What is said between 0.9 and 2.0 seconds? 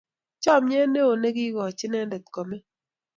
ne o nigikochi